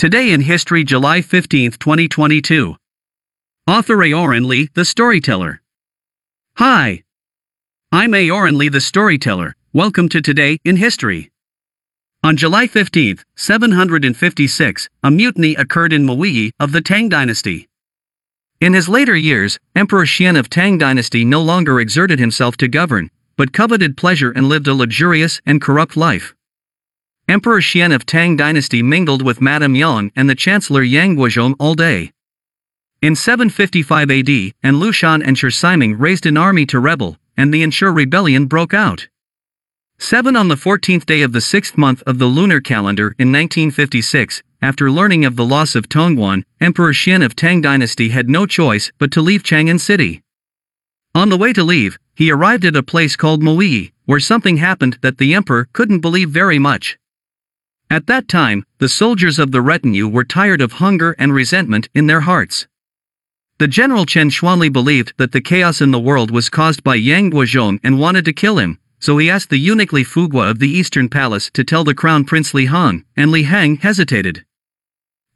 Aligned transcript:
Today 0.00 0.32
in 0.32 0.40
History, 0.40 0.82
July 0.82 1.20
15, 1.20 1.72
2022. 1.72 2.74
Author 3.66 3.96
Aoran 3.98 4.46
Lee, 4.46 4.70
the 4.72 4.86
storyteller. 4.86 5.60
Hi. 6.56 7.02
I'm 7.92 8.12
Aoran 8.12 8.56
Lee, 8.56 8.70
the 8.70 8.80
storyteller. 8.80 9.54
Welcome 9.74 10.08
to 10.08 10.22
Today 10.22 10.56
in 10.64 10.76
History. 10.76 11.30
On 12.24 12.34
July 12.34 12.66
15, 12.66 13.18
756, 13.36 14.88
a 15.02 15.10
mutiny 15.10 15.54
occurred 15.56 15.92
in 15.92 16.06
Mawei 16.06 16.52
of 16.58 16.72
the 16.72 16.80
Tang 16.80 17.10
dynasty. 17.10 17.68
In 18.58 18.72
his 18.72 18.88
later 18.88 19.14
years, 19.14 19.58
Emperor 19.76 20.06
Xuan 20.06 20.38
of 20.38 20.48
Tang 20.48 20.78
dynasty 20.78 21.26
no 21.26 21.42
longer 21.42 21.78
exerted 21.78 22.18
himself 22.18 22.56
to 22.56 22.68
govern, 22.68 23.10
but 23.36 23.52
coveted 23.52 23.98
pleasure 23.98 24.30
and 24.30 24.48
lived 24.48 24.66
a 24.66 24.72
luxurious 24.72 25.42
and 25.44 25.60
corrupt 25.60 25.94
life. 25.94 26.34
Emperor 27.30 27.60
Xuan 27.60 27.94
of 27.94 28.04
Tang 28.06 28.34
dynasty 28.34 28.82
mingled 28.82 29.22
with 29.22 29.40
Madame 29.40 29.76
Yang 29.76 30.10
and 30.16 30.28
the 30.28 30.34
Chancellor 30.34 30.82
Yang 30.82 31.14
Guozhong 31.14 31.54
all 31.60 31.76
day. 31.76 32.10
In 33.02 33.14
755 33.14 34.10
AD, 34.10 34.28
An 34.64 34.80
Lushan 34.80 35.22
and 35.24 35.38
Shi 35.38 35.46
Siming 35.46 35.94
raised 35.96 36.26
an 36.26 36.36
army 36.36 36.66
to 36.66 36.80
rebel, 36.80 37.18
and 37.36 37.54
the 37.54 37.62
An 37.62 37.70
Shi 37.70 37.86
rebellion 37.86 38.46
broke 38.46 38.74
out. 38.74 39.06
7 39.98 40.34
On 40.34 40.48
the 40.48 40.56
14th 40.56 41.06
day 41.06 41.22
of 41.22 41.32
the 41.32 41.40
sixth 41.40 41.78
month 41.78 42.02
of 42.04 42.18
the 42.18 42.26
lunar 42.26 42.60
calendar 42.60 43.14
in 43.16 43.30
1956, 43.30 44.42
after 44.60 44.90
learning 44.90 45.24
of 45.24 45.36
the 45.36 45.46
loss 45.46 45.76
of 45.76 45.88
Tongguan, 45.88 46.42
Emperor 46.60 46.92
Xuan 46.92 47.24
of 47.24 47.36
Tang 47.36 47.60
dynasty 47.60 48.08
had 48.08 48.28
no 48.28 48.44
choice 48.44 48.90
but 48.98 49.12
to 49.12 49.22
leave 49.22 49.44
Chang'an 49.44 49.78
city. 49.78 50.20
On 51.14 51.28
the 51.28 51.38
way 51.38 51.52
to 51.52 51.62
leave, 51.62 51.96
he 52.12 52.32
arrived 52.32 52.64
at 52.64 52.74
a 52.74 52.82
place 52.82 53.14
called 53.14 53.40
Mawei, 53.40 53.92
where 54.04 54.18
something 54.18 54.56
happened 54.56 54.98
that 55.02 55.18
the 55.18 55.32
emperor 55.32 55.68
couldn't 55.72 56.00
believe 56.00 56.30
very 56.30 56.58
much. 56.58 56.98
At 57.92 58.06
that 58.06 58.28
time, 58.28 58.64
the 58.78 58.88
soldiers 58.88 59.40
of 59.40 59.50
the 59.50 59.60
retinue 59.60 60.06
were 60.06 60.22
tired 60.22 60.60
of 60.60 60.74
hunger 60.74 61.16
and 61.18 61.34
resentment 61.34 61.88
in 61.92 62.06
their 62.06 62.20
hearts. 62.20 62.68
The 63.58 63.66
general 63.66 64.06
Chen 64.06 64.30
Xuanli 64.30 64.72
believed 64.72 65.12
that 65.18 65.32
the 65.32 65.40
chaos 65.40 65.80
in 65.80 65.90
the 65.90 65.98
world 65.98 66.30
was 66.30 66.48
caused 66.48 66.84
by 66.84 66.94
Yang 66.94 67.32
Guozhong 67.32 67.80
and 67.82 67.98
wanted 67.98 68.24
to 68.26 68.32
kill 68.32 68.58
him, 68.58 68.78
so 69.00 69.18
he 69.18 69.28
asked 69.28 69.50
the 69.50 69.58
eunuch 69.58 69.92
Li 69.92 70.04
Fuguo 70.04 70.48
of 70.48 70.60
the 70.60 70.70
eastern 70.70 71.08
palace 71.08 71.50
to 71.52 71.64
tell 71.64 71.82
the 71.82 71.92
crown 71.92 72.24
prince 72.24 72.54
Li 72.54 72.66
Heng, 72.66 73.04
and 73.16 73.32
Li 73.32 73.42
Heng 73.42 73.76
hesitated. 73.78 74.44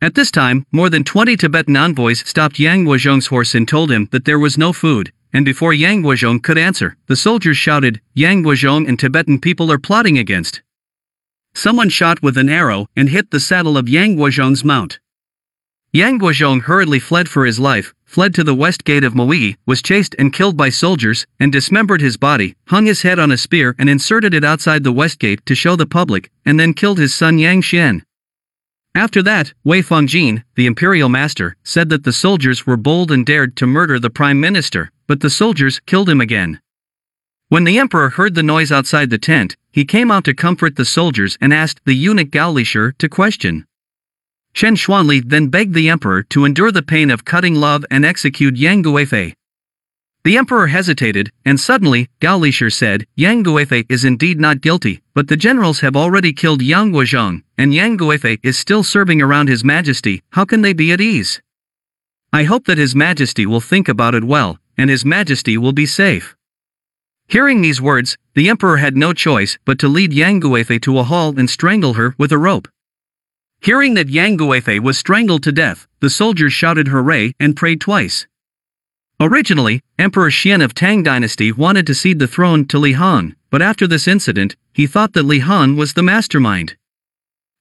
At 0.00 0.14
this 0.14 0.30
time, 0.30 0.64
more 0.70 0.88
than 0.88 1.02
20 1.02 1.36
Tibetan 1.36 1.76
envoys 1.76 2.22
stopped 2.24 2.60
Yang 2.60 2.84
Guozhong's 2.84 3.26
horse 3.26 3.56
and 3.56 3.66
told 3.66 3.90
him 3.90 4.08
that 4.12 4.26
there 4.26 4.38
was 4.38 4.56
no 4.56 4.72
food, 4.72 5.12
and 5.32 5.44
before 5.44 5.74
Yang 5.74 6.02
Guozhong 6.02 6.40
could 6.40 6.58
answer, 6.58 6.96
the 7.08 7.16
soldiers 7.16 7.56
shouted, 7.56 8.00
Yang 8.14 8.44
Guozhong 8.44 8.86
and 8.88 8.98
Tibetan 8.98 9.40
people 9.40 9.72
are 9.72 9.78
plotting 9.78 10.18
against. 10.18 10.62
Someone 11.54 11.88
shot 11.88 12.22
with 12.22 12.36
an 12.36 12.48
arrow 12.48 12.88
and 12.96 13.08
hit 13.08 13.30
the 13.30 13.40
saddle 13.40 13.78
of 13.78 13.88
Yang 13.88 14.16
Guozhong's 14.16 14.64
mount. 14.64 14.98
Yang 15.92 16.18
Guozhong 16.18 16.62
hurriedly 16.62 16.98
fled 16.98 17.28
for 17.28 17.46
his 17.46 17.60
life, 17.60 17.94
fled 18.04 18.34
to 18.34 18.42
the 18.42 18.54
west 18.54 18.82
gate 18.84 19.04
of 19.04 19.14
Mawei, 19.14 19.56
was 19.64 19.80
chased 19.80 20.16
and 20.18 20.32
killed 20.32 20.56
by 20.56 20.68
soldiers, 20.68 21.26
and 21.38 21.52
dismembered 21.52 22.00
his 22.00 22.16
body, 22.16 22.56
hung 22.66 22.86
his 22.86 23.02
head 23.02 23.20
on 23.20 23.30
a 23.30 23.36
spear 23.36 23.76
and 23.78 23.88
inserted 23.88 24.34
it 24.34 24.42
outside 24.42 24.82
the 24.82 24.92
west 24.92 25.20
gate 25.20 25.46
to 25.46 25.54
show 25.54 25.76
the 25.76 25.86
public, 25.86 26.30
and 26.44 26.58
then 26.58 26.74
killed 26.74 26.98
his 26.98 27.14
son 27.14 27.38
Yang 27.38 27.62
Xuan. 27.62 28.02
After 28.96 29.22
that, 29.22 29.52
Wei 29.64 29.82
Fangjin, 29.82 30.42
the 30.56 30.66
imperial 30.66 31.08
master, 31.08 31.56
said 31.62 31.88
that 31.90 32.02
the 32.02 32.12
soldiers 32.12 32.66
were 32.66 32.76
bold 32.76 33.10
and 33.10 33.24
dared 33.24 33.56
to 33.56 33.66
murder 33.66 33.98
the 33.98 34.10
prime 34.10 34.40
minister, 34.40 34.90
but 35.06 35.20
the 35.20 35.30
soldiers 35.30 35.80
killed 35.86 36.08
him 36.08 36.20
again. 36.20 36.60
When 37.54 37.62
the 37.62 37.78
emperor 37.78 38.10
heard 38.10 38.34
the 38.34 38.42
noise 38.42 38.72
outside 38.72 39.10
the 39.10 39.26
tent, 39.32 39.54
he 39.70 39.84
came 39.84 40.10
out 40.10 40.24
to 40.24 40.34
comfort 40.34 40.74
the 40.74 40.84
soldiers 40.84 41.38
and 41.40 41.54
asked 41.54 41.84
the 41.84 41.94
eunuch 41.94 42.32
Gao 42.32 42.52
Lishi 42.52 42.98
to 42.98 43.08
question. 43.08 43.64
Chen 44.54 44.74
Xuanli 44.74 45.22
then 45.24 45.46
begged 45.46 45.72
the 45.72 45.88
emperor 45.88 46.24
to 46.30 46.44
endure 46.44 46.72
the 46.72 46.82
pain 46.82 47.12
of 47.12 47.24
cutting 47.24 47.54
love 47.54 47.84
and 47.92 48.04
execute 48.04 48.56
Yang 48.56 48.82
Guifei. 48.82 49.34
The 50.24 50.36
emperor 50.36 50.66
hesitated, 50.66 51.30
and 51.44 51.60
suddenly, 51.60 52.08
Gao 52.18 52.40
Lishi 52.40 52.72
said, 52.72 53.06
Yang 53.14 53.44
Guifei 53.44 53.86
is 53.88 54.04
indeed 54.04 54.40
not 54.40 54.60
guilty, 54.60 55.00
but 55.14 55.28
the 55.28 55.36
generals 55.36 55.78
have 55.78 55.94
already 55.94 56.32
killed 56.32 56.60
Yang 56.60 56.90
Guozhong, 56.90 57.44
and 57.56 57.72
Yang 57.72 57.98
Guifei 57.98 58.40
is 58.42 58.58
still 58.58 58.82
serving 58.82 59.22
around 59.22 59.48
his 59.48 59.62
majesty, 59.62 60.24
how 60.30 60.44
can 60.44 60.62
they 60.62 60.72
be 60.72 60.90
at 60.90 61.00
ease? 61.00 61.40
I 62.32 62.42
hope 62.42 62.64
that 62.64 62.78
his 62.78 62.96
majesty 62.96 63.46
will 63.46 63.60
think 63.60 63.88
about 63.88 64.16
it 64.16 64.24
well, 64.24 64.58
and 64.76 64.90
his 64.90 65.04
majesty 65.04 65.56
will 65.56 65.72
be 65.72 65.86
safe. 65.86 66.34
Hearing 67.28 67.62
these 67.62 67.80
words, 67.80 68.16
the 68.34 68.48
emperor 68.48 68.76
had 68.76 68.96
no 68.96 69.12
choice 69.12 69.58
but 69.64 69.78
to 69.78 69.88
lead 69.88 70.12
Yang 70.12 70.42
Guifei 70.42 70.80
to 70.82 70.98
a 70.98 71.04
hall 71.04 71.38
and 71.38 71.48
strangle 71.48 71.94
her 71.94 72.14
with 72.18 72.32
a 72.32 72.38
rope. 72.38 72.68
Hearing 73.60 73.94
that 73.94 74.10
Yang 74.10 74.38
Guifei 74.38 74.78
was 74.78 74.98
strangled 74.98 75.42
to 75.44 75.52
death, 75.52 75.86
the 76.00 76.10
soldiers 76.10 76.52
shouted 76.52 76.88
hooray 76.88 77.34
and 77.40 77.56
prayed 77.56 77.80
twice. 77.80 78.26
Originally, 79.20 79.80
Emperor 79.98 80.30
Xuan 80.30 80.62
of 80.62 80.74
Tang 80.74 81.02
dynasty 81.02 81.50
wanted 81.50 81.86
to 81.86 81.94
cede 81.94 82.18
the 82.18 82.26
throne 82.26 82.66
to 82.66 82.78
Li 82.78 82.92
Heng, 82.92 83.34
but 83.48 83.62
after 83.62 83.86
this 83.86 84.06
incident, 84.06 84.56
he 84.72 84.86
thought 84.86 85.12
that 85.14 85.22
Li 85.22 85.38
Heng 85.38 85.76
was 85.76 85.94
the 85.94 86.02
mastermind. 86.02 86.76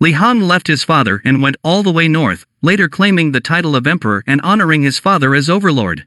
Li 0.00 0.12
Heng 0.12 0.40
left 0.40 0.66
his 0.66 0.84
father 0.84 1.22
and 1.24 1.40
went 1.40 1.56
all 1.64 1.82
the 1.82 1.92
way 1.92 2.08
north, 2.08 2.44
later 2.60 2.88
claiming 2.88 3.32
the 3.32 3.40
title 3.40 3.74
of 3.74 3.86
emperor 3.86 4.22
and 4.26 4.40
honoring 4.42 4.82
his 4.82 4.98
father 4.98 5.34
as 5.34 5.48
overlord. 5.48 6.06